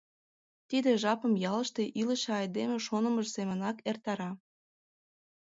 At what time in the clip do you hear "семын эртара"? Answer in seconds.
3.35-4.31